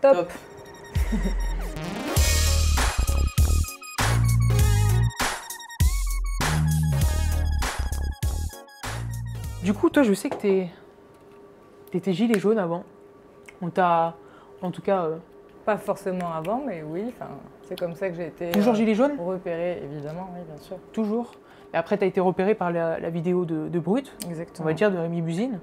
Top. 0.00 0.28
Du 9.62 9.74
coup, 9.74 9.90
toi, 9.90 10.02
je 10.02 10.12
sais 10.14 10.28
que 10.30 10.36
t'es. 10.36 10.68
T'étais 11.90 12.12
gilet 12.12 12.38
jaune 12.38 12.58
avant. 12.58 12.84
On 13.60 13.70
t'a. 13.70 14.14
En 14.62 14.70
tout 14.70 14.82
cas. 14.82 15.04
euh, 15.04 15.16
Pas 15.64 15.76
forcément 15.78 16.32
avant, 16.32 16.62
mais 16.66 16.82
oui, 16.82 17.04
enfin, 17.08 17.30
c'est 17.62 17.78
comme 17.78 17.94
ça 17.94 18.08
que 18.08 18.16
j'ai 18.16 18.26
été 18.28 18.50
toujours 18.52 18.72
euh, 18.74 18.76
gilet 18.76 18.94
jaune? 18.94 19.12
repérée, 19.18 19.82
évidemment, 19.84 20.30
oui, 20.34 20.40
bien 20.46 20.60
sûr. 20.62 20.76
Toujours. 20.92 21.32
Et 21.74 21.76
après, 21.76 21.98
t'as 21.98 22.06
été 22.06 22.20
repéré 22.20 22.54
par 22.54 22.70
la, 22.72 22.98
la 22.98 23.10
vidéo 23.10 23.44
de, 23.44 23.68
de 23.68 23.78
Brut, 23.78 24.12
on 24.26 24.30
Exactement. 24.30 24.66
va 24.66 24.72
dire, 24.72 24.90
de 24.90 24.96
Rémi 24.98 25.20
Buzine. 25.22 25.60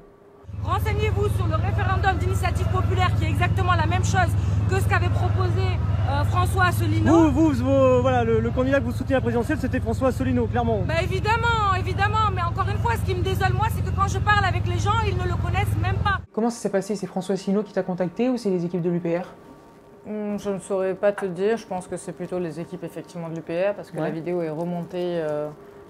Renseignez-vous 0.63 1.29
sur 1.29 1.47
le 1.47 1.55
référendum 1.55 2.17
d'initiative 2.17 2.67
populaire 2.67 3.11
qui 3.17 3.25
est 3.25 3.29
exactement 3.29 3.73
la 3.75 3.85
même 3.85 4.03
chose 4.03 4.31
que 4.69 4.79
ce 4.79 4.87
qu'avait 4.87 5.09
proposé 5.09 5.61
euh, 6.09 6.23
François 6.25 6.65
Asselineau. 6.65 7.29
Vous, 7.31 7.51
vous, 7.51 8.01
voilà, 8.01 8.23
le, 8.23 8.39
le 8.39 8.49
candidat 8.51 8.79
que 8.79 8.85
vous 8.85 8.91
souteniez 8.91 9.15
à 9.15 9.17
la 9.17 9.21
présidentielle, 9.21 9.57
c'était 9.59 9.79
François 9.79 10.07
Asselineau, 10.09 10.47
clairement. 10.47 10.81
Bah 10.87 11.01
évidemment, 11.03 11.73
évidemment, 11.77 12.31
mais 12.33 12.41
encore 12.41 12.67
une 12.69 12.77
fois, 12.79 12.93
ce 12.95 13.01
qui 13.01 13.15
me 13.15 13.21
désole 13.23 13.53
moi, 13.53 13.67
c'est 13.75 13.83
que 13.83 13.95
quand 13.95 14.07
je 14.07 14.17
parle 14.19 14.45
avec 14.45 14.65
les 14.67 14.79
gens, 14.79 14.99
ils 15.07 15.15
ne 15.17 15.23
le 15.23 15.35
connaissent 15.35 15.75
même 15.81 15.97
pas. 16.03 16.19
Comment 16.33 16.49
ça 16.49 16.57
s'est 16.59 16.69
passé? 16.69 16.95
C'est 16.95 17.07
François 17.07 17.33
Asselineau 17.33 17.63
qui 17.63 17.73
t'a 17.73 17.83
contacté 17.83 18.29
ou 18.29 18.37
c'est 18.37 18.49
les 18.49 18.65
équipes 18.65 18.81
de 18.81 18.89
l'UPR 18.89 19.25
Hum, 20.07 20.37
Je 20.39 20.49
ne 20.51 20.59
saurais 20.59 20.93
pas 20.93 21.11
te 21.11 21.25
dire, 21.25 21.57
je 21.57 21.65
pense 21.65 21.87
que 21.87 21.97
c'est 21.97 22.11
plutôt 22.11 22.37
les 22.37 22.59
équipes 22.59 22.83
effectivement 22.83 23.27
de 23.29 23.35
l'UPR 23.35 23.73
parce 23.75 23.89
que 23.89 23.97
Ouais. 23.97 24.03
la 24.03 24.11
vidéo 24.11 24.41
est 24.43 24.49
remontée 24.51 25.19
euh, 25.19 25.47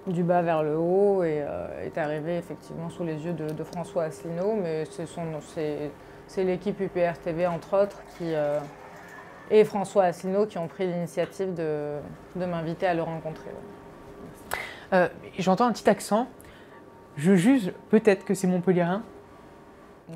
du 0.08 0.24
bas 0.24 0.42
vers 0.42 0.64
le 0.64 0.78
haut 0.78 1.24
et 1.24 1.42
euh, 1.42 1.84
est 1.86 1.98
arrivée 1.98 2.38
effectivement 2.38 2.90
sous 2.90 3.04
les 3.04 3.26
yeux 3.26 3.34
de, 3.34 3.50
de 3.50 3.64
François 3.64 4.04
Asselineau, 4.04 4.56
mais 4.62 4.84
c'est 6.28 6.44
l'équipe 6.44 6.80
UPR 6.80 7.18
TV 7.24 7.48
entre 7.48 7.82
autres 7.82 8.02
qui, 8.18 8.34
euh, 8.34 8.60
et 9.50 9.64
François 9.64 10.04
Asselineau 10.06 10.46
qui 10.46 10.58
ont 10.58 10.68
pris 10.68 10.86
l'initiative 10.88 11.54
de, 11.54 11.98
de 12.36 12.46
m'inviter 12.46 12.88
à 12.88 12.94
le 12.94 13.02
rencontrer. 13.04 13.50
ouais. 13.50 14.58
Euh, 14.94 15.08
J'entends 15.40 15.66
un 15.66 15.72
petit 15.72 15.90
accent. 15.90 16.28
Je 17.18 17.36
juge 17.36 17.72
peut-être 17.90 18.26
que 18.26 18.34
c'est 18.34 18.48
Montpellierin. 18.48 19.02
Oui. 20.10 20.16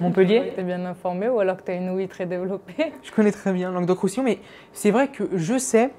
Montpellier 0.00 0.52
Tu 0.54 0.60
es 0.60 0.64
bien 0.64 0.84
informé 0.84 1.28
ou 1.28 1.38
alors 1.38 1.56
que 1.56 1.62
tu 1.62 1.70
as 1.70 1.74
une 1.74 1.90
ouïe 1.90 2.08
très 2.08 2.26
développée? 2.26 2.92
Je 3.04 3.12
connais 3.12 3.30
très 3.30 3.52
bien 3.52 3.70
Languedoc-Roussillon, 3.70 4.24
mais 4.24 4.40
c'est 4.72 4.90
vrai 4.90 5.08
que 5.08 5.24
je 5.36 5.58
sais, 5.58 5.90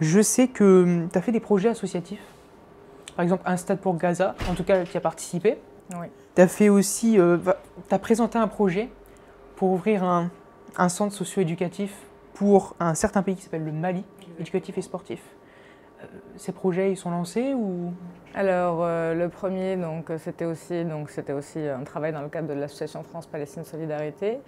je 0.00 0.20
sais 0.20 0.48
que 0.48 1.06
tu 1.10 1.18
as 1.18 1.22
fait 1.22 1.32
des 1.32 1.40
projets 1.40 1.70
associatifs. 1.70 2.20
Par 3.18 3.24
exemple, 3.24 3.42
un 3.46 3.56
stade 3.56 3.80
pour 3.80 3.96
Gaza, 3.96 4.36
en 4.48 4.54
tout 4.54 4.62
cas, 4.62 4.84
tu 4.84 4.96
as 4.96 5.00
participé. 5.00 5.58
Oui. 5.90 6.06
Tu 6.36 6.40
as 6.40 6.46
fait 6.46 6.68
aussi, 6.68 7.18
tu 7.88 7.94
as 7.94 7.98
présenté 7.98 8.38
un 8.38 8.46
projet 8.46 8.90
pour 9.56 9.72
ouvrir 9.72 10.04
un, 10.04 10.30
un 10.76 10.88
centre 10.88 11.12
socio-éducatif 11.12 11.92
pour 12.34 12.76
un 12.78 12.94
certain 12.94 13.24
pays 13.24 13.34
qui 13.34 13.42
s'appelle 13.42 13.64
le 13.64 13.72
Mali, 13.72 14.04
éducatif 14.38 14.78
et 14.78 14.82
sportif. 14.82 15.20
Euh, 16.00 16.06
ces 16.36 16.52
projets, 16.52 16.92
ils 16.92 16.96
sont 16.96 17.10
lancés 17.10 17.54
ou? 17.54 17.92
Alors 18.36 18.84
euh, 18.84 19.14
le 19.14 19.28
premier, 19.28 19.74
donc 19.74 20.12
c'était 20.18 20.44
aussi, 20.44 20.84
donc 20.84 21.10
c'était 21.10 21.32
aussi 21.32 21.58
un 21.58 21.82
travail 21.82 22.12
dans 22.12 22.22
le 22.22 22.28
cadre 22.28 22.46
de 22.46 22.54
l'association 22.54 23.02
France-Palestine 23.02 23.64
Solidarité. 23.64 24.38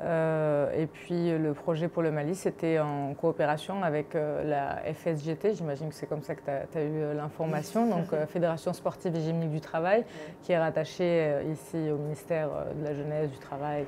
Euh, 0.00 0.72
et 0.76 0.86
puis 0.86 1.38
le 1.38 1.52
projet 1.54 1.88
pour 1.88 2.02
le 2.02 2.10
Mali, 2.10 2.34
c'était 2.34 2.80
en 2.80 3.14
coopération 3.14 3.82
avec 3.84 4.14
euh, 4.14 4.42
la 4.42 4.92
FSGT, 4.92 5.54
j'imagine 5.54 5.88
que 5.88 5.94
c'est 5.94 6.06
comme 6.06 6.22
ça 6.22 6.34
que 6.34 6.40
tu 6.72 6.78
as, 6.78 6.82
eu 6.82 6.96
euh, 6.96 7.14
l'information, 7.14 7.86
donc 7.86 8.06
Fédération 8.28 8.72
sportive 8.72 9.14
et 9.14 9.20
gymnique 9.20 9.50
du 9.50 9.60
travail, 9.60 10.04
qui 10.42 10.52
est 10.52 10.58
rattachée 10.58 11.42
ici 11.52 11.90
au 11.90 11.96
ministère 11.96 12.48
de 12.76 12.84
la 12.84 12.94
Jeunesse, 12.94 13.30
du 13.30 13.38
Travail. 13.38 13.86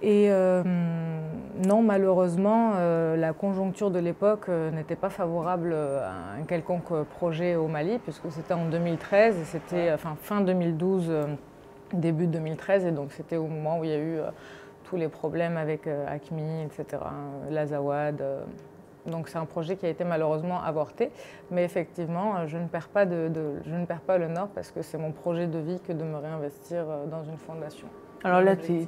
Et 0.00 0.30
euh, 0.30 0.62
non, 1.66 1.82
malheureusement, 1.82 2.74
euh, 2.76 3.16
la 3.16 3.32
conjoncture 3.32 3.90
de 3.90 3.98
l'époque 3.98 4.48
euh, 4.48 4.70
n'était 4.70 4.94
pas 4.94 5.10
favorable 5.10 5.74
à 5.74 6.38
un 6.40 6.44
quelconque 6.44 6.92
projet 7.16 7.56
au 7.56 7.66
Mali, 7.66 7.98
puisque 7.98 8.30
c'était 8.30 8.54
en 8.54 8.66
2013 8.66 9.36
et 9.36 9.44
c'était 9.44 9.92
enfin, 9.92 10.16
fin 10.22 10.40
2012, 10.40 11.06
euh, 11.08 11.24
début 11.92 12.28
2013, 12.28 12.84
et 12.84 12.92
donc 12.92 13.10
c'était 13.12 13.36
au 13.36 13.48
moment 13.48 13.80
où 13.80 13.84
il 13.84 13.90
y 13.90 13.94
a 13.94 13.98
eu 13.98 14.18
tous 14.88 14.96
les 14.96 15.08
problèmes 15.08 15.56
avec 15.56 15.86
euh, 15.86 16.06
ACMI, 16.08 16.62
etc., 16.64 16.84
euh, 16.92 17.50
l'Azawad. 17.50 18.20
euh. 18.20 18.42
donc 19.06 19.28
c'est 19.28 19.38
un 19.38 19.44
projet 19.44 19.76
qui 19.76 19.86
a 19.86 19.88
été 19.88 20.04
malheureusement 20.04 20.62
avorté, 20.62 21.10
mais 21.50 21.64
effectivement, 21.64 22.46
je 22.46 22.56
ne 22.58 22.66
perds 22.66 22.88
pas, 22.88 23.04
de, 23.06 23.28
de- 23.28 23.56
je 23.66 23.74
ne 23.74 23.84
perds 23.86 24.00
pas 24.00 24.18
le 24.18 24.28
nord 24.28 24.48
parce 24.54 24.70
que 24.70 24.82
c'est 24.82 24.98
mon 24.98 25.12
projet 25.12 25.46
de 25.46 25.58
vie 25.58 25.80
que 25.86 25.92
de 25.92 26.02
me 26.04 26.16
réinvestir 26.16 26.84
dans 27.10 27.22
une 27.24 27.36
fondation. 27.38 27.86
Alors 28.24 28.40
là, 28.40 28.56
tu 28.56 28.86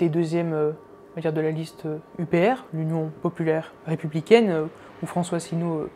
es, 0.00 0.08
deuxième 0.08 0.52
euh, 0.52 0.72
on 1.12 1.16
va 1.16 1.20
dire 1.22 1.32
de 1.32 1.40
la 1.40 1.50
liste 1.50 1.86
UPR, 2.18 2.64
l'Union 2.72 3.10
populaire 3.22 3.72
républicaine, 3.86 4.50
euh, 4.50 4.66
où 5.02 5.06
François 5.06 5.38
euh, 5.38 5.86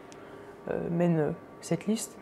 euh, 0.70 0.88
mène 0.90 1.32
cette 1.60 1.86
liste. 1.86 2.16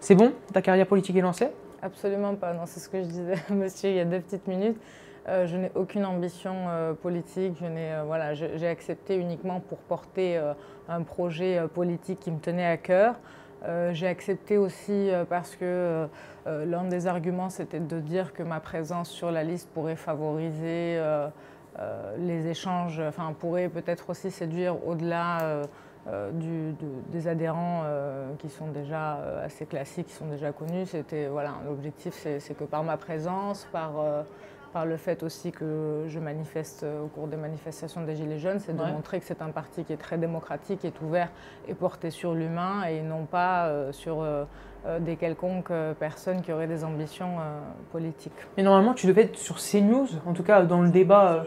C'est 0.00 0.14
bon? 0.14 0.32
Ta 0.52 0.60
carrière 0.60 0.86
politique 0.86 1.16
est 1.16 1.22
lancée? 1.22 1.48
Absolument 1.80 2.34
pas. 2.34 2.52
Non, 2.52 2.62
c'est 2.66 2.80
ce 2.80 2.88
que 2.88 2.98
je 3.02 3.06
disais, 3.08 3.34
à 3.48 3.52
monsieur, 3.54 3.90
il 3.90 3.96
y 3.96 4.00
a 4.00 4.04
deux 4.04 4.20
petites 4.20 4.46
minutes. 4.46 4.78
Euh, 5.26 5.46
je 5.46 5.56
n'ai 5.56 5.70
aucune 5.74 6.04
ambition 6.04 6.54
euh, 6.68 6.92
politique. 6.92 7.56
Je 7.60 7.66
n'ai, 7.66 7.92
euh, 7.92 8.02
voilà, 8.04 8.34
j'ai 8.34 8.66
accepté 8.66 9.16
uniquement 9.16 9.60
pour 9.60 9.78
porter 9.78 10.40
un 10.88 11.02
projet 11.02 11.60
politique 11.72 12.20
qui 12.20 12.30
me 12.30 12.38
tenait 12.38 12.66
à 12.66 12.76
cœur. 12.76 13.16
J'ai 13.92 14.08
accepté 14.08 14.58
aussi 14.58 15.10
parce 15.30 15.56
que 15.56 16.06
l'un 16.44 16.84
des 16.84 17.06
arguments, 17.06 17.48
c'était 17.48 17.80
de 17.80 17.98
dire 17.98 18.34
que 18.34 18.42
ma 18.42 18.60
présence 18.60 19.08
sur 19.08 19.30
la 19.30 19.42
liste 19.42 19.70
pourrait 19.70 19.96
favoriser 19.96 21.00
les 22.18 22.46
échanges, 22.46 23.00
enfin 23.00 23.34
pourrait 23.38 23.70
peut-être 23.70 24.10
aussi 24.10 24.30
séduire 24.30 24.86
au-delà 24.86 25.62
des 27.10 27.26
adhérents 27.26 27.84
qui 28.38 28.50
sont 28.50 28.66
déjà 28.66 29.14
assez 29.42 29.64
classiques, 29.64 30.08
qui 30.08 30.12
sont 30.12 30.28
déjà 30.28 30.52
connus. 30.52 30.84
C'était 30.84 31.28
voilà, 31.28 31.54
l'objectif, 31.64 32.12
c'est 32.14 32.54
que 32.54 32.64
par 32.64 32.84
ma 32.84 32.98
présence, 32.98 33.66
par 33.72 33.92
par 34.74 34.84
le 34.84 34.96
fait 34.96 35.22
aussi 35.22 35.52
que 35.52 36.04
je 36.08 36.18
manifeste 36.18 36.82
euh, 36.82 37.04
au 37.04 37.06
cours 37.06 37.28
des 37.28 37.36
manifestations 37.36 38.02
des 38.02 38.16
Gilets 38.16 38.40
jaunes, 38.40 38.58
c'est 38.58 38.76
de 38.76 38.82
Ouais. 38.82 38.90
montrer 38.90 39.20
que 39.20 39.24
c'est 39.24 39.40
un 39.40 39.50
parti 39.50 39.84
qui 39.84 39.92
est 39.92 39.96
très 39.96 40.18
démocratique, 40.18 40.80
qui 40.80 40.88
est 40.88 41.00
ouvert 41.00 41.28
et 41.68 41.74
porté 41.74 42.10
sur 42.10 42.34
l'humain 42.34 42.82
et 42.90 43.00
non 43.00 43.24
pas 43.24 43.66
euh, 43.68 43.92
sur 43.92 44.20
euh, 44.20 44.44
des 45.00 45.14
quelconques 45.16 45.72
personnes 46.00 46.42
qui 46.42 46.52
auraient 46.52 46.66
des 46.66 46.82
ambitions 46.84 47.38
euh, 47.38 47.60
politiques. 47.92 48.32
Mais 48.56 48.64
normalement, 48.64 48.94
tu 48.94 49.06
devais 49.06 49.22
être 49.22 49.36
sur 49.36 49.56
CNews, 49.58 50.08
en 50.26 50.32
tout 50.34 50.42
cas 50.42 50.62
dans 50.64 50.82
le 50.82 50.90
débat, 50.90 51.44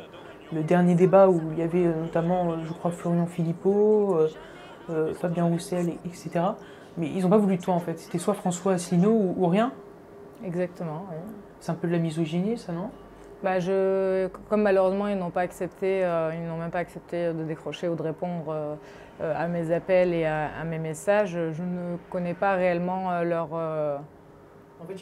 le 0.53 0.63
dernier 0.63 0.95
débat 0.95 1.27
où 1.27 1.41
il 1.51 1.59
y 1.59 1.61
avait 1.61 1.83
notamment, 1.83 2.63
je 2.63 2.71
crois, 2.71 2.91
Florian 2.91 3.25
Philippot, 3.27 4.17
Fabien 5.19 5.44
Roussel, 5.44 5.89
et- 5.89 5.99
etc. 6.05 6.29
Mais 6.97 7.09
ils 7.09 7.21
n'ont 7.23 7.29
pas 7.29 7.38
voulu 7.38 7.57
de 7.57 7.61
toi 7.61 7.73
en 7.73 7.79
fait. 7.79 7.99
C'était 7.99 8.17
soit 8.19 8.33
François 8.33 8.71
Asselineau 8.73 9.11
ou, 9.11 9.35
ou 9.38 9.47
rien. 9.47 9.71
Exactement, 10.45 11.05
oui. 11.11 11.17
C'est 11.59 11.71
un 11.71 11.75
peu 11.75 11.88
de 11.88 11.91
la 11.94 11.99
misogynie, 11.99 12.57
ça, 12.57 12.71
non? 12.71 12.89
Bah, 13.44 13.59
je, 13.59 14.28
comme 14.50 14.64
malheureusement 14.64 15.08
ils 15.08 15.18
n'ont 15.18 15.30
pas 15.30 15.42
accepté, 15.42 16.03
euh, 16.03 16.31
ils 16.34 16.48
n'ont 16.48 16.58
même 16.58 16.72
pas 16.72 16.80
accepté 16.80 17.31
de 17.34 17.44
décrocher 17.44 17.88
ou 17.88 17.96
de 17.96 18.02
répondre 18.02 18.46
euh, 18.50 18.74
euh, 19.22 19.34
à 19.38 19.48
mes 19.48 19.72
appels 19.72 20.12
et 20.12 20.25
à, 20.25 20.50
à 20.59 20.64
mes 20.64 20.80
messages, 20.80 21.38
je 21.52 21.62
ne 21.62 21.98
connais 22.09 22.34
pas 22.34 22.56
réellement 22.56 23.12
euh, 23.12 23.24
leur, 23.24 23.50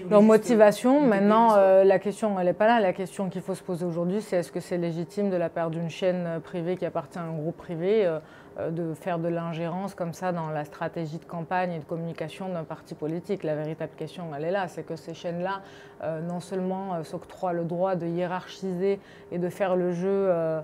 leur 0.10 0.22
motivation. 0.22 1.00
Maintenant, 1.00 1.56
la 1.56 2.00
question, 2.00 2.38
elle 2.38 2.48
n'est 2.48 2.54
pas 2.54 2.68
là. 2.68 2.82
La 2.82 2.92
question 2.92 3.30
qu'il 3.30 3.42
faut 3.42 3.56
se 3.56 3.64
poser 3.64 3.86
aujourd'hui, 3.86 4.22
c'est 4.22 4.38
est-ce 4.38 4.52
que 4.52 4.60
c'est 4.60 4.78
légitime 4.78 5.30
de 5.30 5.38
la 5.38 5.50
part 5.50 5.70
d'une 5.70 5.90
chaîne 5.90 6.42
privée 6.44 6.76
qui 6.76 6.86
appartient 6.86 7.18
à 7.18 7.24
un 7.24 7.34
groupe 7.34 7.58
privé 7.58 8.06
de 8.72 8.94
faire 8.94 9.20
de 9.20 9.28
l'ingérence 9.28 9.96
comme 9.96 10.14
ça 10.14 10.32
dans 10.32 10.50
la 10.50 10.64
stratégie 10.64 11.18
de 11.18 11.26
campagne 11.26 11.74
et 11.74 11.80
de 11.80 11.84
communication 11.84 12.48
d'un 12.50 12.64
parti 12.64 12.96
politique 12.96 13.44
La 13.44 13.56
véritable 13.56 13.92
question, 13.98 14.34
elle 14.36 14.46
est 14.46 14.52
là. 14.52 14.68
C'est 14.68 14.84
que 14.84 14.96
ces 14.96 15.14
chaînes-là, 15.14 15.62
euh, 16.04 16.22
non 16.22 16.40
seulement 16.40 16.96
euh, 16.96 17.04
s'octroient 17.04 17.54
le 17.54 17.66
droit 17.66 17.96
de 17.96 18.06
hiérarchiser 18.06 19.00
et 19.32 19.38
de 19.38 19.50
faire 19.50 19.76
le 19.76 19.92
jeu 19.92 20.08
euh, 20.08 20.36
euh, 20.46 20.62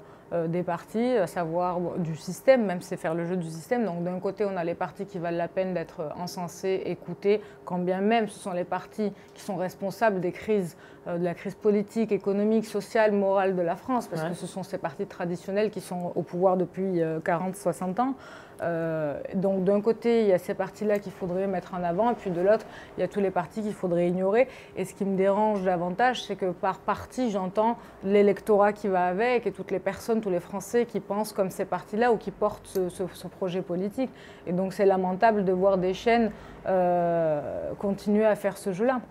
des 0.48 0.64
partis, 0.64 1.18
à 1.18 1.28
savoir 1.28 1.78
du 1.98 2.16
système, 2.16 2.66
même 2.66 2.82
c'est 2.82 2.96
faire 2.98 3.14
le 3.14 3.26
jeu 3.26 3.36
du 3.36 3.50
système. 3.50 3.84
Donc 3.86 4.04
d'un 4.04 4.18
côté, 4.20 4.46
on 4.46 4.56
a 4.56 4.64
les 4.64 4.76
partis 4.76 5.06
qui 5.06 5.20
valent 5.20 5.38
la 5.38 5.48
peine 5.50 5.74
d'être 5.74 6.10
encensés, 6.18 6.82
écoutés, 6.86 7.42
quand 7.66 7.80
bien 7.80 8.00
même 8.00 8.28
ce 8.30 8.40
sont 8.40 8.54
les 8.54 8.64
partis 8.64 9.12
qui 9.34 9.42
sont 9.42 9.58
responsables 9.58 10.22
des 10.22 10.32
crises, 10.32 10.78
euh, 11.08 11.18
de 11.18 11.24
la 11.26 11.34
crise 11.34 11.56
politique, 11.56 12.12
économique, 12.14 12.66
sociale, 12.66 13.12
morale 13.12 13.56
de 13.56 13.62
la 13.62 13.76
France, 13.76 14.08
parce 14.08 14.22
Ouais. 14.24 14.30
que 14.30 14.36
ce 14.36 14.48
sont 14.48 14.64
ces 14.64 14.78
partis 14.78 15.06
traditionnels 15.06 15.70
qui 15.70 15.82
sont 15.82 16.14
au 16.16 16.22
pouvoir 16.22 16.56
depuis 16.56 17.02
40-60 17.26 18.00
ans. 18.00 18.14
Euh, 18.62 19.20
donc 19.36 19.64
d'un 19.64 19.82
côté, 19.82 20.22
il 20.22 20.28
y 20.28 20.34
a 20.34 20.38
ces 20.38 20.54
partis-là 20.54 21.00
qu'il 21.00 21.12
faudrait 21.12 21.48
mettre 21.48 21.74
en 21.74 21.84
avant, 21.84 22.12
et 22.12 22.16
puis 22.16 22.30
de 22.30 22.42
l'autre, 22.42 22.66
il 22.98 23.02
y 23.02 23.04
a 23.04 23.08
tous 23.08 23.20
les 23.20 23.32
partis 23.32 23.62
qu'il 23.62 23.74
faudrait 23.74 24.08
ignorer. 24.08 24.48
Et 24.76 24.86
ce 24.86 24.94
qui 24.94 25.06
me 25.06 25.18
dérange 25.18 25.64
davantage, 25.64 26.24
c'est 26.24 26.36
que 26.36 26.52
par 26.52 26.80
parti, 26.80 27.32
j'entends 27.32 27.78
l'électorat 28.04 28.74
qui 28.74 28.88
va 28.88 29.06
avec 29.06 29.48
et 29.48 29.52
toutes 29.52 29.72
les 29.72 29.80
personnes, 29.80 30.22
tous 30.22 30.30
les 30.30 30.40
Français 30.40 30.86
qui 30.86 31.00
pensent 31.00 31.34
comme 31.34 31.50
ces 31.50 31.66
partis-là 31.66 32.12
ou 32.12 32.18
qui 32.18 32.32
portent 32.32 32.80
ce 32.90 33.28
projet 33.28 33.62
politique. 33.62 34.10
Et 34.48 34.54
donc 34.54 34.74
c'est 34.74 34.86
lamentable 34.86 35.46
de 35.46 35.52
voir 35.52 35.78
des 35.78 35.94
chaînes 35.94 36.32
euh, 36.68 37.72
continuer 37.80 38.26
à 38.26 38.36
faire 38.36 38.58
ce 38.58 38.72
jeu-là. 38.72 39.02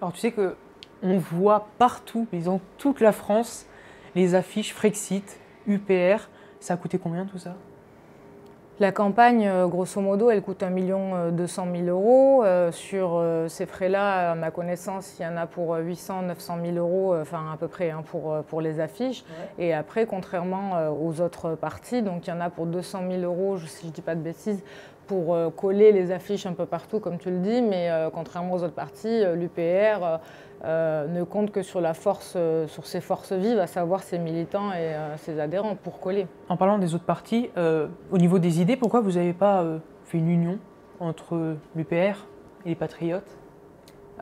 Alors 0.00 0.12
tu 0.12 0.20
sais 0.20 0.32
que 0.32 0.56
on 1.02 1.16
voit 1.16 1.68
partout, 1.78 2.26
mais 2.32 2.40
dans 2.40 2.60
toute 2.76 3.00
la 3.00 3.12
France, 3.12 3.66
les 4.14 4.34
affiches 4.34 4.74
Frexit, 4.74 5.38
UPR. 5.66 6.28
Ça 6.60 6.74
a 6.74 6.76
coûté 6.76 6.98
combien 6.98 7.24
tout 7.24 7.38
ça? 7.38 7.54
La 8.80 8.92
campagne, 8.92 9.46
euh, 9.48 9.66
grosso 9.66 10.00
modo, 10.00 10.30
elle 10.30 10.40
coûte 10.40 10.62
1 10.62 11.32
200 11.32 11.66
000 11.84 11.88
euros. 11.88 12.44
Euh, 12.44 12.70
sur 12.70 13.16
euh, 13.16 13.48
ces 13.48 13.66
frais-là, 13.66 14.32
à 14.32 14.34
ma 14.36 14.50
connaissance, 14.50 15.16
il 15.18 15.22
y 15.22 15.26
en 15.26 15.36
a 15.36 15.46
pour 15.46 15.74
800 15.74 16.22
900 16.22 16.58
000 16.64 16.76
euros, 16.76 17.16
enfin 17.20 17.52
à 17.52 17.56
peu 17.56 17.66
près 17.66 17.90
hein, 17.90 18.04
pour, 18.06 18.36
pour 18.48 18.60
les 18.60 18.78
affiches. 18.78 19.24
Et 19.58 19.74
après, 19.74 20.06
contrairement 20.06 20.90
aux 20.90 21.20
autres 21.20 21.54
parties, 21.54 22.02
donc 22.02 22.26
il 22.26 22.30
y 22.30 22.32
en 22.32 22.40
a 22.40 22.50
pour 22.50 22.66
200 22.66 23.00
000 23.10 23.22
euros, 23.22 23.58
si 23.58 23.82
je 23.82 23.86
ne 23.88 23.92
dis 23.92 24.02
pas 24.02 24.14
de 24.14 24.20
bêtises, 24.20 24.62
pour 25.06 25.34
coller 25.56 25.90
les 25.90 26.12
affiches 26.12 26.44
un 26.44 26.52
peu 26.52 26.66
partout, 26.66 27.00
comme 27.00 27.18
tu 27.18 27.30
le 27.30 27.38
dis, 27.38 27.62
mais 27.62 27.90
contrairement 28.12 28.52
aux 28.54 28.62
autres 28.62 28.74
parties, 28.74 29.24
l'UPR 29.34 30.20
euh, 30.64 31.06
ne 31.06 31.22
compte 31.22 31.52
que 31.52 31.62
sur 31.62 31.80
la 31.80 31.94
force, 31.94 32.34
euh, 32.36 32.66
sur 32.66 32.86
ses 32.86 33.00
forces 33.00 33.32
vives, 33.32 33.58
à 33.58 33.66
savoir 33.66 34.02
ses 34.02 34.18
militants 34.18 34.72
et 34.72 34.94
euh, 34.94 35.16
ses 35.16 35.38
adhérents 35.38 35.76
pour 35.76 36.00
coller. 36.00 36.26
En 36.48 36.56
parlant 36.56 36.78
des 36.78 36.94
autres 36.94 37.04
partis, 37.04 37.50
au 38.10 38.18
niveau 38.18 38.38
des 38.38 38.60
idées, 38.60 38.76
pourquoi 38.76 39.00
vous 39.00 39.12
n'avez 39.12 39.32
pas 39.32 39.64
fait 40.04 40.18
une 40.18 40.30
union 40.30 40.58
entre 41.00 41.56
l'UPR 41.76 42.26
et 42.64 42.70
les 42.70 42.74
Patriotes? 42.74 43.38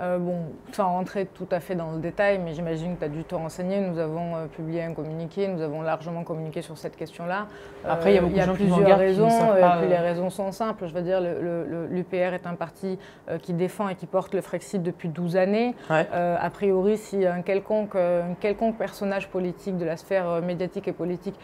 Euh, 0.00 0.18
bon, 0.18 0.36
sans 0.72 0.90
rentrer 0.90 1.24
tout 1.24 1.46
à 1.50 1.60
fait 1.60 1.74
dans 1.74 1.92
le 1.92 1.98
détail, 1.98 2.38
mais 2.38 2.52
j'imagine 2.52 2.96
que 2.96 3.00
tu 3.00 3.04
as 3.06 3.08
dû 3.08 3.24
te 3.24 3.34
renseigner. 3.34 3.80
Nous 3.80 3.98
avons 3.98 4.36
euh, 4.36 4.46
publié 4.46 4.82
un 4.82 4.92
communiqué, 4.92 5.48
nous 5.48 5.62
avons 5.62 5.80
largement 5.80 6.22
communiqué 6.22 6.60
sur 6.60 6.76
cette 6.76 6.96
question-là. 6.96 7.46
Après, 7.88 8.12
il 8.12 8.16
y 8.16 8.18
a, 8.18 8.20
beaucoup 8.20 8.34
de 8.34 8.40
gens 8.40 8.54
plusieurs 8.54 8.98
raisons, 8.98 9.28
et 9.28 9.78
puis 9.78 9.88
les 9.88 9.96
raisons 9.96 10.28
sont 10.28 10.52
simples. 10.52 10.86
Je 10.86 10.92
veux 10.92 11.02
dire, 11.02 11.20
l'UPR 11.20 12.34
est 12.34 12.46
un 12.46 12.54
parti 12.54 12.98
euh, 13.30 13.38
qui 13.38 13.54
défend 13.54 13.88
et 13.88 13.94
qui 13.94 14.06
porte 14.06 14.34
le 14.34 14.42
Frexit 14.42 14.82
depuis 14.82 15.08
12 15.08 15.36
années. 15.36 15.74
a 15.88 16.50
priori, 16.50 16.98
si 16.98 17.24
un 17.24 17.40
quelconque, 17.40 17.96
un 17.96 18.34
quelconque 18.38 18.76
personnage 18.76 19.28
politique 19.28 19.78
de 19.78 19.84
la 19.84 19.96
sphère 19.96 20.42
médiatique 20.42 20.88
et 20.88 20.92
politique 20.92 21.38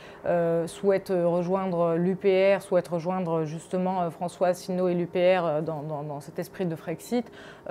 souhaite 0.67 1.11
rejoindre 1.11 1.95
l'UPR, 1.95 2.61
souhaite 2.61 2.89
rejoindre 2.89 3.45
justement 3.45 4.11
François 4.11 4.49
Asselineau 4.49 4.89
et 4.89 4.95
l'UPR 4.95 5.63
dans, 5.63 5.83
dans, 5.83 6.21
cet 6.21 6.39
esprit 6.39 6.67
de 6.67 6.77
Frexit, 6.77 7.31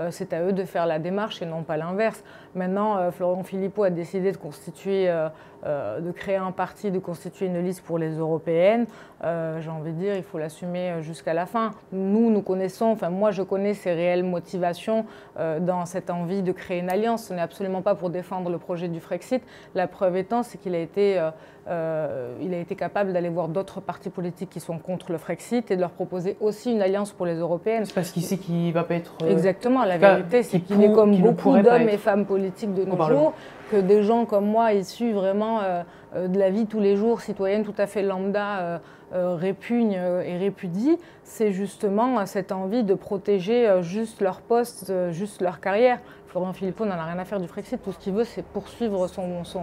c'est 0.09 0.33
à 0.33 0.41
eux 0.41 0.53
de 0.53 0.63
faire 0.71 0.85
la 0.87 0.97
démarche 0.97 1.41
et 1.41 1.45
non 1.45 1.63
pas 1.63 1.77
l'inverse. 1.77 2.23
Maintenant, 2.55 2.97
euh, 2.97 3.11
Florent 3.11 3.43
Philippot 3.43 3.83
a 3.83 3.89
décidé 3.89 4.31
de 4.31 4.37
constituer, 4.37 5.09
euh, 5.09 5.29
euh, 5.65 6.01
de 6.01 6.11
créer 6.11 6.35
un 6.35 6.51
parti, 6.51 6.91
de 6.91 6.99
constituer 6.99 7.45
une 7.45 7.59
liste 7.59 7.81
pour 7.83 7.97
les 7.97 8.17
européennes. 8.17 8.85
J'ai 9.23 9.69
envie 9.69 9.93
de 9.93 9.97
dire, 9.97 10.15
il 10.15 10.23
faut 10.23 10.39
l'assumer 10.39 10.95
jusqu'à 11.01 11.35
la 11.35 11.45
fin. 11.45 11.71
Nous, 11.91 12.31
nous 12.31 12.41
connaissons, 12.41 12.87
enfin 12.87 13.11
moi 13.11 13.29
je 13.29 13.43
connais 13.43 13.75
ses 13.75 13.93
réelles 13.93 14.23
motivations 14.23 15.05
dans 15.37 15.85
cette 15.85 16.09
envie 16.09 16.41
de 16.41 16.51
créer 16.51 16.79
une 16.79 16.89
alliance. 16.89 17.25
Ce 17.25 17.33
n'est 17.35 17.41
absolument 17.41 17.83
pas 17.83 17.93
pour 17.93 18.09
défendre 18.09 18.49
le 18.49 18.57
projet 18.57 18.87
du 18.87 18.99
Frexit. 18.99 19.43
La 19.75 19.87
preuve 19.87 20.17
étant, 20.17 20.41
c'est 20.41 20.57
qu'il 20.57 20.73
a 20.73 20.79
été 20.79 21.21
il 21.67 22.53
a 22.53 22.57
été 22.57 22.75
capable 22.75 23.13
d'aller 23.13 23.29
voir 23.29 23.47
d'autres 23.47 23.79
partis 23.79 24.09
politiques 24.09 24.49
qui 24.49 24.59
sont 24.59 24.79
contre 24.79 25.11
le 25.11 25.19
Frexit 25.19 25.69
et 25.69 25.75
de 25.75 25.81
leur 25.81 25.91
proposer 25.91 26.35
aussi 26.39 26.71
une 26.71 26.81
alliance 26.81 27.11
pour 27.11 27.27
les 27.27 27.35
européennes. 27.35 27.85
C'est 27.85 27.93
parce 27.93 28.09
qu'il 28.09 28.23
sait 28.23 28.37
qu'il 28.37 28.69
ne 28.69 28.71
va 28.71 28.83
pas 28.83 28.95
être. 28.95 29.13
Exactement, 29.29 29.85
la 29.85 29.99
vérité, 29.99 30.41
c'est 30.41 30.60
qu'il 30.61 30.83
est 30.83 30.91
comme 30.91 31.15
beaucoup 31.17 31.57
d'hommes 31.57 31.89
et 31.89 31.97
femmes 31.97 32.25
politique 32.25 32.73
de 32.73 32.83
nos 32.83 33.01
jours, 33.07 33.33
que 33.71 33.77
des 33.77 34.03
gens 34.03 34.25
comme 34.25 34.45
moi, 34.45 34.73
issus 34.73 35.13
vraiment 35.13 35.61
euh, 35.61 35.83
euh, 36.15 36.27
de 36.27 36.37
la 36.37 36.49
vie 36.49 36.65
tous 36.65 36.79
les 36.79 36.95
jours, 36.95 37.21
citoyenne 37.21 37.63
tout 37.63 37.73
à 37.77 37.87
fait 37.87 38.03
lambda, 38.03 38.81
euh, 39.13 39.35
répugnent 39.35 39.99
et 40.25 40.37
répudient, 40.37 40.97
c'est 41.23 41.51
justement 41.51 42.25
cette 42.25 42.51
envie 42.51 42.83
de 42.83 42.93
protéger 42.93 43.79
juste 43.81 44.21
leur 44.21 44.39
poste, 44.41 44.93
juste 45.11 45.41
leur 45.41 45.59
carrière. 45.59 45.99
Florian 46.27 46.53
Philippot 46.53 46.85
n'en 46.85 46.95
a 46.95 47.03
rien 47.03 47.19
à 47.19 47.25
faire 47.25 47.41
du 47.41 47.47
Frexit, 47.47 47.81
tout 47.81 47.91
ce 47.91 47.99
qu'il 47.99 48.13
veut, 48.13 48.23
c'est 48.23 48.45
poursuivre 48.45 49.07
son, 49.07 49.43
son 49.43 49.61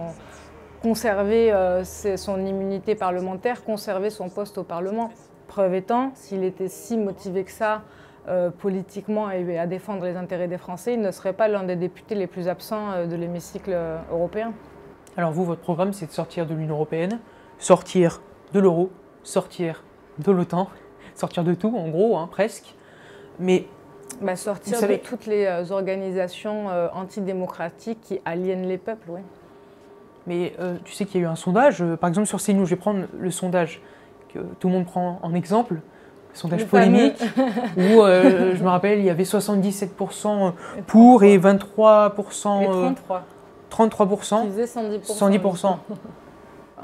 conserver 0.83 1.51
son 1.83 2.45
immunité 2.45 2.93
parlementaire, 2.93 3.63
conserver 3.63 4.11
son 4.11 4.29
poste 4.29 4.59
au 4.59 4.63
Parlement. 4.63 5.09
Preuve 5.47 5.73
étant, 5.73 6.11
s'il 6.13 6.43
était 6.43 6.67
si 6.67 6.95
motivé 6.95 7.43
que 7.43 7.51
ça 7.51 7.81
euh, 8.27 8.49
politiquement 8.51 9.31
et 9.31 9.57
à 9.57 9.65
défendre 9.65 10.03
les 10.03 10.15
intérêts 10.15 10.47
des 10.47 10.57
Français, 10.57 10.93
il 10.93 11.01
ne 11.01 11.09
serait 11.09 11.33
pas 11.33 11.47
l'un 11.47 11.63
des 11.63 11.75
députés 11.75 12.15
les 12.15 12.27
plus 12.27 12.47
absents 12.47 12.91
euh, 12.91 13.05
de 13.07 13.15
l'hémicycle 13.15 13.71
euh, 13.73 13.97
européen. 14.11 14.53
Alors 15.17 15.31
vous, 15.31 15.45
votre 15.45 15.61
programme, 15.61 15.93
c'est 15.93 16.05
de 16.05 16.11
sortir 16.11 16.45
de 16.45 16.53
l'Union 16.53 16.75
européenne, 16.75 17.19
sortir 17.57 18.21
de 18.53 18.59
l'euro, 18.59 18.91
sortir 19.23 19.83
de 20.19 20.31
l'OTAN, 20.31 20.69
sortir 21.15 21.43
de 21.43 21.53
tout, 21.53 21.75
en 21.75 21.87
gros, 21.87 22.17
hein, 22.17 22.27
presque. 22.29 22.75
Mais 23.39 23.65
bah, 24.21 24.35
sortir 24.35 24.79
de 24.81 24.95
toutes 24.97 25.25
les 25.25 25.71
organisations 25.71 26.67
antidémocratiques 26.93 28.01
qui 28.01 28.21
aliènent 28.25 28.67
les 28.67 28.77
peuples, 28.77 29.09
oui. 29.09 29.21
Mais 30.27 30.53
tu 30.83 30.93
sais 30.93 31.05
qu'il 31.05 31.21
y 31.21 31.23
a 31.23 31.27
eu 31.27 31.29
un 31.29 31.35
sondage, 31.37 31.83
par 31.95 32.09
exemple 32.09 32.27
sur 32.27 32.41
CNews, 32.41 32.65
je 32.65 32.71
vais 32.71 32.75
prendre 32.75 33.05
le 33.17 33.31
sondage 33.31 33.81
que 34.33 34.39
tout 34.59 34.67
le 34.67 34.73
monde 34.73 34.85
prend 34.85 35.19
en 35.23 35.33
exemple 35.33 35.75
sondage 36.33 36.65
polémique 36.65 37.21
où 37.77 38.01
euh, 38.01 38.53
je 38.55 38.63
me 38.63 38.69
rappelle 38.69 38.99
il 38.99 39.05
y 39.05 39.09
avait 39.09 39.23
77% 39.23 40.53
pour 40.87 41.23
et 41.23 41.37
23% 41.37 42.61
et 42.61 42.65
33 42.65 43.25
33% 43.71 44.49
110%, 44.49 45.05
110%. 45.05 45.77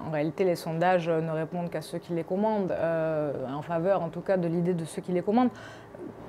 En 0.08 0.12
réalité, 0.12 0.44
les 0.44 0.56
sondages 0.56 1.10
ne 1.10 1.32
répondent 1.32 1.70
qu'à 1.70 1.82
ceux 1.82 1.98
qui 1.98 2.14
les 2.14 2.24
commandent, 2.24 2.72
euh, 2.72 3.34
en 3.52 3.62
faveur 3.62 4.04
en 4.04 4.10
tout 4.10 4.22
cas 4.22 4.38
de 4.38 4.48
l'idée 4.48 4.74
de 4.74 4.86
ceux 4.86 5.02
qui 5.02 5.12
les 5.12 5.22
commandent. 5.22 5.50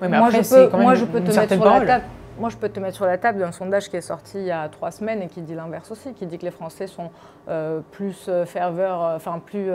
moi, 0.00 0.30
je 0.30 0.48
peux, 0.48 0.76
moi, 0.76 0.94
je 0.94 1.04
peux 1.04 1.20
te 1.20 1.30
mettre 1.30 1.54
sur 1.54 1.64
la 1.64 1.80
table. 1.80 2.04
Moi, 2.38 2.50
je 2.50 2.56
peux 2.56 2.68
te 2.68 2.80
mettre 2.80 2.96
sur 2.96 3.06
la 3.06 3.16
table 3.16 3.38
d'un 3.38 3.52
sondage 3.52 3.88
qui 3.88 3.96
est 3.96 4.02
sorti 4.02 4.38
il 4.38 4.44
y 4.44 4.50
a 4.50 4.68
trois 4.68 4.90
semaines 4.90 5.22
et 5.22 5.26
qui 5.26 5.40
dit 5.40 5.54
l'inverse 5.54 5.90
aussi, 5.90 6.12
qui 6.12 6.26
dit 6.26 6.38
que 6.38 6.44
les 6.44 6.50
Français 6.50 6.86
sont 6.86 7.10
euh, 7.48 7.80
plus 7.92 8.30
ferveurs, 8.44 9.00
enfin 9.16 9.40
plus 9.44 9.70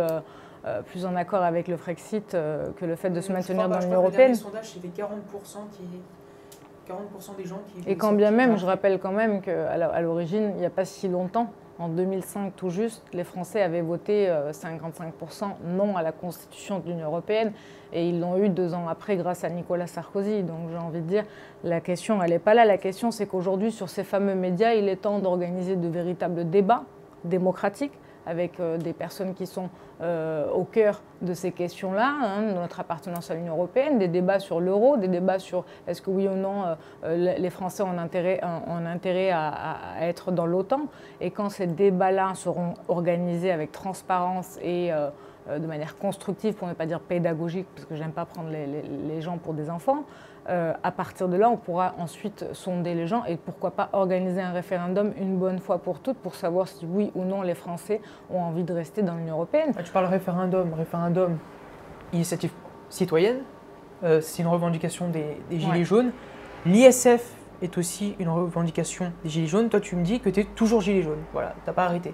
euh, 0.65 0.81
plus 0.81 1.05
en 1.05 1.15
accord 1.15 1.41
avec 1.41 1.67
le 1.67 1.75
Frexit 1.75 2.33
euh, 2.33 2.69
que 2.77 2.85
le 2.85 2.95
fait 2.95 3.09
de 3.09 3.19
se 3.19 3.31
maintenir 3.31 3.67
dans 3.67 3.79
l'Union 3.79 3.97
européenne. 3.97 4.35
sondage, 4.35 4.73
c'était 4.73 4.89
40%, 4.89 5.07
qui... 5.71 5.83
40 6.85 7.37
des 7.37 7.45
gens 7.45 7.61
qui... 7.67 7.89
Et 7.89 7.95
quand 7.95 8.13
bien 8.13 8.31
même, 8.31 8.57
je 8.57 8.65
rappelle 8.65 8.99
quand 8.99 9.11
même 9.11 9.41
qu'à 9.41 10.01
l'origine, 10.01 10.51
il 10.55 10.59
n'y 10.59 10.65
a 10.65 10.69
pas 10.69 10.85
si 10.85 11.07
longtemps, 11.07 11.51
en 11.79 11.89
2005 11.89 12.55
tout 12.55 12.69
juste, 12.69 13.03
les 13.11 13.23
Français 13.23 13.61
avaient 13.61 13.81
voté 13.81 14.27
55% 14.51 15.43
euh, 15.43 15.47
non 15.65 15.97
à 15.97 16.03
la 16.03 16.11
constitution 16.11 16.77
de 16.77 16.87
l'Union 16.87 17.07
européenne 17.07 17.53
et 17.91 18.07
ils 18.07 18.19
l'ont 18.19 18.37
eu 18.37 18.49
deux 18.49 18.75
ans 18.75 18.87
après 18.87 19.17
grâce 19.17 19.43
à 19.43 19.49
Nicolas 19.49 19.87
Sarkozy. 19.87 20.43
Donc 20.43 20.69
j'ai 20.69 20.77
envie 20.77 21.01
de 21.01 21.07
dire, 21.07 21.23
la 21.63 21.81
question, 21.81 22.21
elle 22.21 22.29
n'est 22.29 22.39
pas 22.39 22.53
là. 22.53 22.65
La 22.65 22.77
question, 22.77 23.09
c'est 23.09 23.25
qu'aujourd'hui, 23.25 23.71
sur 23.71 23.89
ces 23.89 24.03
fameux 24.03 24.35
médias, 24.35 24.73
il 24.73 24.87
est 24.89 24.97
temps 24.97 25.17
d'organiser 25.17 25.75
de 25.75 25.87
véritables 25.87 26.47
débats 26.49 26.83
démocratiques 27.23 27.93
avec 28.25 28.59
euh, 28.59 28.77
des 28.77 28.93
personnes 28.93 29.33
qui 29.33 29.47
sont 29.47 29.69
euh, 30.01 30.49
au 30.51 30.63
cœur 30.63 31.01
de 31.21 31.33
ces 31.33 31.51
questions-là, 31.51 32.13
hein, 32.23 32.41
notre 32.53 32.79
appartenance 32.79 33.29
à 33.31 33.35
l'Union 33.35 33.53
européenne, 33.53 33.99
des 33.99 34.07
débats 34.07 34.39
sur 34.39 34.59
l'euro, 34.59 34.97
des 34.97 35.07
débats 35.07 35.39
sur 35.39 35.65
est-ce 35.87 36.01
que 36.01 36.09
oui 36.09 36.27
ou 36.27 36.35
non 36.35 36.63
euh, 37.03 37.35
les 37.37 37.49
Français 37.49 37.83
ont 37.83 37.97
intérêt, 37.97 38.41
ont 38.43 38.85
intérêt 38.85 39.31
à, 39.31 39.77
être 40.01 40.31
dans 40.31 40.45
l'OTAN. 40.45 40.81
Et 41.19 41.31
quand 41.31 41.49
ces 41.49 41.67
débats-là 41.67 42.33
seront 42.35 42.73
organisés 42.87 43.51
avec 43.51 43.71
transparence 43.71 44.57
et 44.63 44.91
de 45.49 45.65
manière 45.65 45.97
constructive, 45.97 46.53
pour 46.53 46.67
ne 46.67 46.73
pas 46.73 46.85
dire 46.85 46.99
pédagogique, 46.99 47.67
parce 47.75 47.85
que 47.85 47.95
j'aime 47.95 48.11
pas 48.11 48.25
prendre 48.25 48.49
les, 48.49 49.21
gens 49.21 49.37
pour 49.37 49.53
des 49.53 49.69
enfants, 49.69 50.05
euh, 50.49 50.73
à 50.83 50.91
partir 50.91 51.27
de 51.27 51.37
là, 51.37 51.49
on 51.49 51.57
pourra 51.57 51.93
ensuite 51.99 52.45
sonder 52.53 52.95
les 52.95 53.05
gens 53.05 53.23
et 53.25 53.37
pourquoi 53.37 53.71
pas 53.71 53.89
organiser 53.93 54.41
un 54.41 54.51
référendum 54.51 55.13
une 55.17 55.37
bonne 55.37 55.59
fois 55.59 55.77
pour 55.77 55.99
toutes 55.99 56.17
pour 56.17 56.33
savoir 56.33 56.67
si 56.67 56.85
oui 56.85 57.11
ou 57.13 57.23
non 57.23 57.43
les 57.43 57.53
Français 57.53 58.01
ont 58.31 58.39
envie 58.39 58.63
de 58.63 58.73
rester 58.73 59.03
dans 59.03 59.15
l'Union 59.15 59.35
européenne. 59.35 59.71
Ah, 59.77 59.83
tu 59.83 59.91
parles 59.91 60.07
référendum, 60.07 60.73
référendum, 60.73 61.37
initiative 62.11 62.51
citoyenne, 62.89 63.41
euh, 64.03 64.19
c'est 64.19 64.41
une 64.41 64.49
revendication 64.49 65.09
des, 65.09 65.37
Gilets 65.51 65.83
jaunes. 65.83 66.11
L'ISF 66.65 67.35
est 67.61 67.77
aussi 67.77 68.15
une 68.19 68.29
revendication 68.29 69.13
des 69.23 69.29
Gilets 69.29 69.47
jaunes. 69.47 69.69
Toi, 69.69 69.79
tu 69.79 69.95
me 69.95 70.03
dis 70.03 70.19
que 70.19 70.29
tu 70.29 70.39
es 70.39 70.43
toujours 70.43 70.81
Gilet 70.81 71.03
jaune. 71.03 71.19
Voilà, 71.33 71.49
tu 71.63 71.69
n'as 71.69 71.73
pas 71.73 71.85
arrêté. 71.85 72.13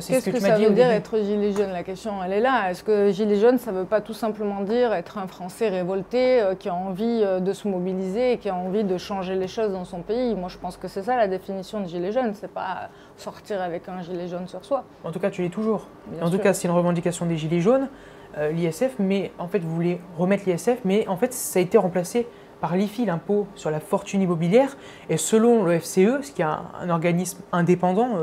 Qu'est-ce 0.00 0.30
que, 0.30 0.40
ça 0.40 0.56
veut 0.56 0.70
dire 0.70 0.90
être 0.90 1.18
gilet 1.18 1.52
jaune? 1.52 1.70
La 1.72 1.84
question, 1.84 2.22
elle 2.24 2.32
est 2.32 2.40
là. 2.40 2.70
Est-ce 2.70 2.82
que 2.82 3.10
gilet 3.10 3.36
jaune, 3.36 3.58
ça 3.58 3.70
ne 3.70 3.78
veut 3.78 3.84
pas 3.84 4.00
tout 4.00 4.12
simplement 4.12 4.60
dire 4.62 4.92
être 4.92 5.18
un 5.18 5.26
Français 5.26 5.68
révolté 5.68 6.42
euh, 6.42 6.54
qui 6.54 6.68
a 6.68 6.74
envie 6.74 7.22
euh, 7.22 7.40
de 7.40 7.52
se 7.52 7.68
mobiliser 7.68 8.32
et 8.32 8.38
qui 8.38 8.48
a 8.48 8.54
envie 8.54 8.82
de 8.82 8.98
changer 8.98 9.36
les 9.36 9.46
choses 9.46 9.72
dans 9.72 9.84
son 9.84 10.00
pays? 10.00 10.34
Moi, 10.34 10.48
je 10.48 10.58
pense 10.58 10.76
que 10.76 10.88
c'est 10.88 11.04
ça 11.04 11.16
la 11.16 11.28
définition 11.28 11.80
de 11.80 11.86
gilet 11.86 12.10
jaune. 12.10 12.32
C'est 12.34 12.50
pas 12.50 12.88
sortir 13.16 13.62
avec 13.62 13.88
un 13.88 14.02
gilet 14.02 14.26
jaune 14.26 14.48
sur 14.48 14.64
soi. 14.64 14.84
En 15.04 15.12
tout 15.12 15.20
cas, 15.20 15.30
tu 15.30 15.42
l'es 15.42 15.50
toujours. 15.50 15.86
en 16.20 16.30
tout 16.30 16.38
cas, 16.38 16.52
c'est 16.52 16.66
une 16.66 16.74
revendication 16.74 17.26
des 17.26 17.36
gilets 17.36 17.60
jaunes, 17.60 17.88
euh, 18.36 18.50
l'ISF, 18.50 18.96
mais 18.98 19.30
en 19.38 19.46
fait, 19.46 19.60
vous 19.60 19.74
voulez 19.74 20.00
remettre 20.18 20.44
l'ISF, 20.48 20.78
mais 20.84 21.06
en 21.06 21.16
fait, 21.16 21.32
ça 21.32 21.60
a 21.60 21.62
été 21.62 21.78
remplacé 21.78 22.26
par 22.60 22.76
l'IFI, 22.76 23.04
l'impôt 23.04 23.46
sur 23.54 23.70
la 23.70 23.78
fortune 23.78 24.22
immobilière. 24.22 24.76
Et 25.08 25.18
selon 25.18 25.64
le 25.64 25.78
FCE, 25.78 26.22
ce 26.22 26.32
qui 26.32 26.42
est 26.42 26.46
un, 26.46 26.88
organisme 26.88 27.42
indépendant, 27.52 28.16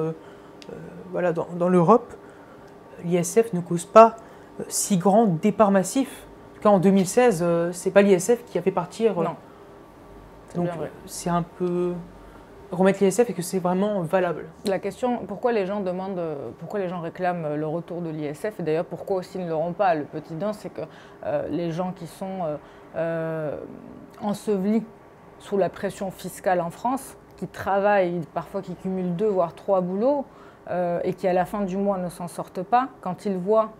voilà, 1.11 1.33
dans, 1.33 1.69
l'Europe, 1.69 2.13
l'ISF 3.03 3.53
ne 3.53 3.59
cause 3.59 3.85
pas 3.85 4.15
euh, 4.59 4.63
si 4.67 4.97
grand 4.97 5.25
départ 5.25 5.71
massif. 5.71 6.27
En 6.63 6.73
en 6.73 6.79
2016, 6.79 7.39
ce 7.39 7.85
n'est 7.85 7.91
pas 7.91 8.03
l'ISF 8.03 8.45
qui 8.45 8.57
a 8.57 8.61
fait 8.61 8.71
partir. 8.71 9.19
Euh, 9.19 9.23
non. 9.23 9.35
Donc 10.55 10.69
c'est 11.05 11.29
un 11.29 11.43
peu. 11.43 11.93
remettre 12.71 13.03
l'ISF 13.03 13.29
et 13.29 13.33
que 13.33 13.41
c'est 13.41 13.59
vraiment 13.59 14.01
valable. 14.01 14.45
La 14.65 14.79
question, 14.79 15.19
pourquoi 15.27 15.51
les 15.51 15.65
gens 15.65 15.81
demandent, 15.81 16.19
euh, 16.19 16.49
pourquoi 16.59 16.79
les 16.79 16.87
gens 16.87 17.01
réclament 17.01 17.55
le 17.55 17.67
retour 17.67 18.01
de 18.01 18.09
l'ISF 18.09 18.59
et 18.59 18.63
d'ailleurs 18.63 18.85
pourquoi 18.85 19.17
aussi 19.17 19.37
ils 19.37 19.45
ne 19.45 19.49
l'auront 19.49 19.73
pas? 19.73 19.95
Le 19.95 20.03
petit 20.03 20.35
dent, 20.35 20.53
c'est 20.53 20.69
que 20.69 20.81
euh, 21.25 21.47
les 21.49 21.71
gens 21.71 21.91
qui 21.91 22.07
sont 22.07 22.57
euh, 22.95 23.57
ensevelis 24.21 24.83
sous 25.39 25.57
la 25.57 25.69
pression 25.69 26.11
fiscale 26.11 26.61
en 26.61 26.69
France, 26.69 27.17
qui 27.37 27.47
travaillent, 27.47 28.21
parfois 28.33 28.61
qui 28.61 28.75
cumulent 28.75 29.15
deux 29.15 29.27
voire 29.27 29.55
trois 29.55 29.81
boulots 29.81 30.25
et 30.69 31.13
qui 31.13 31.27
à 31.27 31.33
la 31.33 31.45
fin 31.45 31.61
du 31.61 31.75
mois 31.75 31.97
ne 31.97 32.07
s'en 32.07 32.27
sortent 32.27 32.63
pas, 32.63 32.87
quand 33.01 33.25
ils 33.25 33.35
voient 33.35 33.71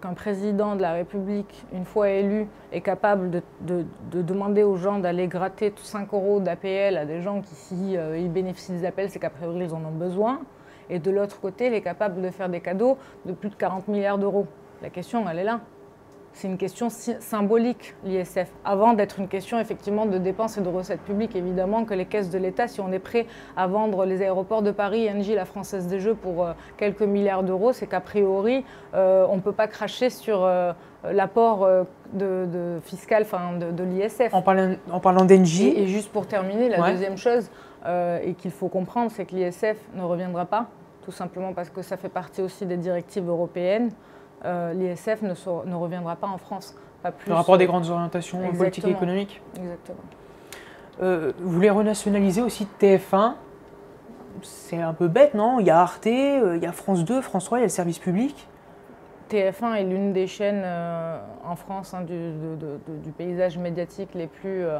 qu'un 0.00 0.14
président 0.14 0.76
de 0.76 0.82
la 0.82 0.92
République, 0.92 1.64
une 1.72 1.84
fois 1.84 2.10
élu, 2.10 2.46
est 2.72 2.80
capable 2.80 3.42
de, 3.62 3.84
demander 4.12 4.62
aux 4.62 4.76
gens 4.76 4.98
d'aller 4.98 5.26
gratter 5.26 5.72
5 5.76 6.12
euros 6.12 6.40
d'APL 6.40 6.96
à 6.96 7.04
des 7.04 7.20
gens 7.20 7.40
qui, 7.40 7.54
si 7.54 7.96
euh, 7.96 8.18
ils 8.18 8.30
bénéficient 8.30 8.72
des 8.72 8.84
appels, 8.84 9.10
c'est 9.10 9.18
qu'a 9.18 9.30
priori 9.30 9.64
ils 9.64 9.74
en 9.74 9.84
ont 9.84 9.92
besoin, 9.92 10.40
et 10.90 10.98
de 10.98 11.10
l'autre 11.10 11.40
côté, 11.40 11.66
il 11.66 11.74
est 11.74 11.82
capable 11.82 12.20
de 12.20 12.30
faire 12.30 12.48
des 12.48 12.60
cadeaux 12.60 12.96
de 13.24 13.32
plus 13.32 13.50
de 13.50 13.56
40 13.56 13.88
milliards 13.88 14.18
d'euros. 14.18 14.46
La 14.82 14.90
question, 14.90 15.28
elle 15.28 15.38
est 15.38 15.44
là 15.44 15.60
c'est 16.36 16.48
une 16.48 16.58
question 16.58 16.88
symbolique, 16.90 17.94
l'ISF, 18.04 18.52
avant 18.62 18.92
d'être 18.92 19.18
une 19.18 19.26
question 19.26 19.58
effectivement 19.58 20.04
de 20.04 20.18
dépenses 20.18 20.58
et 20.58 20.60
de 20.60 20.68
recettes 20.68 21.00
publiques. 21.00 21.34
Évidemment 21.34 21.86
que 21.86 21.94
les 21.94 22.04
caisses 22.04 22.28
de 22.28 22.36
l'État, 22.36 22.68
si 22.68 22.78
on 22.82 22.92
est 22.92 22.98
prêt 22.98 23.26
à 23.56 23.66
vendre 23.66 24.04
les 24.04 24.20
aéroports 24.20 24.60
de 24.60 24.70
Paris, 24.70 25.08
NJ, 25.10 25.30
la 25.30 25.46
Française 25.46 25.86
des 25.86 25.98
Jeux, 25.98 26.14
pour 26.14 26.44
euh, 26.44 26.52
quelques 26.76 27.02
milliards 27.02 27.42
d'euros, 27.42 27.72
c'est 27.72 27.86
qu'a 27.86 28.02
priori, 28.02 28.66
euh, 28.94 29.26
on 29.30 29.36
ne 29.36 29.40
peut 29.40 29.52
pas 29.52 29.66
cracher 29.66 30.10
sur 30.10 30.44
euh, 30.44 30.74
l'apport 31.10 31.66
de, 32.12 32.80
fiscal 32.84 33.24
de, 33.24 33.84
l'ISF. 33.84 34.34
En 34.34 34.42
parlant, 34.42 34.74
en 34.92 35.00
parlant 35.00 35.24
d'NJ. 35.24 35.62
Et, 35.62 35.86
juste 35.86 36.12
pour 36.12 36.26
terminer, 36.26 36.68
la 36.68 36.90
deuxième 36.90 37.16
chose, 37.16 37.50
et 38.22 38.34
qu'il 38.34 38.50
faut 38.50 38.68
comprendre, 38.68 39.10
c'est 39.10 39.24
que 39.24 39.34
l'ISF 39.34 39.78
ne 39.94 40.02
reviendra 40.02 40.44
pas, 40.44 40.66
tout 41.02 41.12
simplement 41.12 41.54
parce 41.54 41.70
que 41.70 41.80
ça 41.80 41.96
fait 41.96 42.10
partie 42.10 42.42
aussi 42.42 42.66
des 42.66 42.76
directives 42.76 43.26
européennes. 43.26 43.90
Euh, 44.44 44.72
l'ISF 44.74 45.22
ne, 45.22 45.30
ne, 45.68 45.74
reviendra 45.74 46.16
pas 46.16 46.26
en 46.26 46.38
France. 46.38 46.74
Pas 47.02 47.12
plus, 47.12 47.28
le 47.28 47.34
rapport 47.34 47.58
des 47.58 47.66
grandes 47.66 47.88
orientations 47.88 48.40
politiques 48.52 48.86
et 48.86 48.90
économiques 48.90 49.40
Exactement. 49.56 49.98
Euh, 51.02 51.32
vous 51.40 51.50
voulez 51.50 51.70
renationaliser 51.70 52.42
aussi 52.42 52.66
TF1 52.80 53.34
C'est 54.42 54.80
un 54.80 54.94
peu 54.94 55.08
bête, 55.08 55.34
non? 55.34 55.60
Il 55.60 55.66
y 55.66 55.70
a 55.70 55.80
Arte, 55.80 56.06
euh, 56.06 56.56
il 56.56 56.62
y 56.62 56.66
a 56.66 56.72
France 56.72 57.04
2, 57.04 57.20
France 57.20 57.44
3, 57.46 57.58
il 57.58 57.60
y 57.60 57.64
a 57.64 57.66
le 57.66 57.70
service 57.70 57.98
public. 57.98 58.48
TF1 59.30 59.74
est 59.74 59.84
l'une 59.84 60.12
des 60.12 60.26
chaînes 60.26 60.64
en 61.44 61.56
France 61.56 61.94
hein, 61.94 62.02
du, 62.02 62.32
du, 63.02 63.10
paysage 63.10 63.58
médiatique 63.58 64.10
les 64.14 64.26
plus 64.26 64.64
euh, 64.64 64.78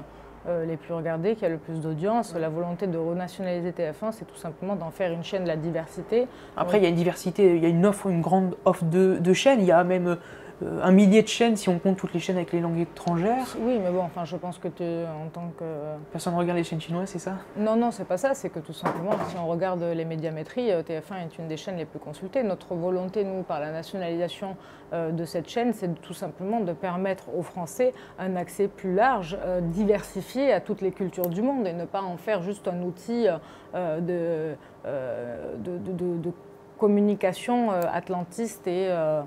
les 0.67 0.77
plus 0.77 0.95
regardés, 0.95 1.35
qui 1.35 1.45
a 1.45 1.49
le 1.49 1.59
plus 1.59 1.81
d'audience. 1.81 2.35
La 2.35 2.49
volonté 2.49 2.87
de 2.87 2.99
renationaliser 2.99 3.71
TF1, 3.71 4.13
c'est 4.13 4.25
tout 4.25 4.37
simplement 4.37 4.77
d'en 4.77 4.91
faire 4.91 5.13
une 5.13 5.25
chaîne 5.25 5.43
de 5.43 5.49
la 5.49 5.57
diversité. 5.57 6.29
Après, 6.57 6.79
il 6.79 6.83
y 6.83 6.87
a 6.87 6.89
une 6.89 6.95
diversité, 6.95 7.57
il 7.57 7.63
y 7.63 7.67
a 7.67 7.69
une 7.69 7.85
offre, 7.87 8.07
une 8.07 8.21
grande 8.21 8.57
offre 8.65 8.85
de, 8.85 9.19
de 9.19 9.33
chaînes. 9.33 9.61
Il 9.61 9.67
y 9.67 9.73
a 9.73 9.83
même 9.85 10.07
euh, 10.07 10.17
un 10.65 10.91
millier 10.91 11.23
de 11.23 11.29
chaînes 11.29 11.57
si 11.57 11.69
on 11.69 11.79
compte 11.79 11.97
toutes 11.97 12.15
les 12.15 12.21
chaînes 12.21 12.37
avec 12.37 12.53
les 12.53 12.61
langues 12.61 12.79
étrangères. 12.79 13.47
Oui, 13.61 13.79
mais 13.83 13.91
bon, 13.91 14.03
enfin, 14.03 14.25
je 14.25 14.37
pense 14.37 14.59
que 14.59 14.69
tu, 14.69 14.83
en 14.83 15.29
tant 15.29 15.53
que. 15.59 15.65
Personne 16.13 16.35
ne 16.35 16.39
regarde 16.39 16.59
les 16.59 16.65
chaînes 16.65 16.81
chinoises, 16.81 17.11
c'est 17.11 17.19
ça? 17.19 17.35
Non, 17.57 17.77
non, 17.77 17.91
c'est 17.91 18.07
pas 18.07 18.17
ça. 18.17 18.35
C'est 18.35 18.49
que 18.49 18.61
tout 18.61 18.73
simplement, 18.73 19.13
si 19.29 19.37
on 19.37 19.47
regarde 19.47 19.83
les 19.83 20.05
médiamétries, 20.05 20.73
euh, 20.73 20.83
TF1 20.83 21.27
est 21.27 21.39
une 21.39 21.49
des 21.49 21.57
chaînes 21.57 21.77
les 21.77 21.85
plus 21.85 21.99
consultées. 21.99 22.43
Notre 22.43 22.75
volonté, 22.75 23.25
nous, 23.25 23.43
par 23.43 23.61
la 23.61 23.71
nationalisation 23.71 24.57
euh, 24.93 25.11
de 25.11 25.25
cette 25.25 25.49
chaîne, 25.49 25.73
c'est 25.75 26.01
tout 26.01 26.15
simplement 26.15 26.61
de 26.61 26.73
permettre 26.73 27.25
aux 27.37 27.43
Français 27.43 27.93
un 28.19 28.37
accès 28.37 28.69
plus 28.69 28.95
large, 28.95 29.37
diversifié 29.61 30.53
à 30.53 30.61
toutes 30.61 30.81
les 30.81 30.93
cultures 30.93 31.29
du 31.29 31.43
monde 31.43 31.67
et 31.67 31.73
ne 31.73 31.85
pas 31.85 32.03
en 32.03 32.17
faire 32.17 32.43
juste 32.43 32.69
un 32.69 32.83
outil 32.83 33.27
de, 33.75 34.55
de, 34.85 36.33
communication 36.79 37.71
atlantiste 37.71 38.67
et 38.67 38.89
euh, 38.89 39.23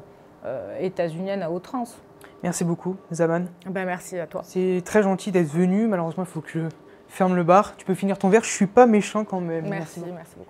états-unienne 0.80 1.44
à 1.44 1.52
outrance. 1.52 1.98
Merci 2.44 2.64
beaucoup, 2.64 2.96
Zaman. 3.12 3.48
Ben, 3.66 3.86
merci 3.86 4.18
à 4.18 4.26
toi. 4.26 4.42
C'est 4.46 4.82
très 4.86 5.04
gentil 5.04 5.32
d'être 5.32 5.52
venu. 5.52 5.88
Malheureusement, 5.88 6.24
il 6.24 6.30
faut 6.30 6.42
que 6.42 6.50
je 6.50 6.60
ferme 7.08 7.36
le 7.36 7.44
bar. 7.44 7.76
Tu 7.76 7.86
peux 7.86 7.96
finir 7.96 8.18
ton 8.18 8.30
verre. 8.30 8.44
Je 8.44 8.52
suis 8.52 8.68
pas 8.68 8.86
méchant 8.86 9.26
quand 9.26 9.42
même. 9.42 9.68
merci, 9.68 10.02
merci 10.14 10.36
beaucoup. 10.38 10.48